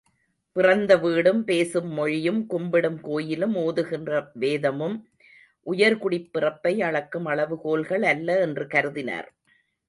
[0.55, 5.07] பிறந்த வீடும், பேசும் மொழியும், கும்பிடும் கோயிலும், ஓதுகிற வேதமும்
[5.65, 9.29] உயர்குடிப்பிறப்பை அளக்கும் அளவுகோல்கள் அல்ல என்று கருதினார்.